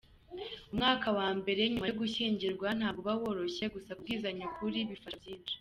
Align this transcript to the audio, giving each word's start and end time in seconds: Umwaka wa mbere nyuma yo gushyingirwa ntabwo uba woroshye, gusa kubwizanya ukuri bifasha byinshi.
Umwaka 0.71 1.07
wa 1.17 1.29
mbere 1.39 1.61
nyuma 1.71 1.85
yo 1.89 1.97
gushyingirwa 2.01 2.67
ntabwo 2.79 2.99
uba 3.01 3.13
woroshye, 3.21 3.65
gusa 3.75 3.95
kubwizanya 3.97 4.43
ukuri 4.49 4.79
bifasha 4.89 5.19
byinshi. 5.21 5.49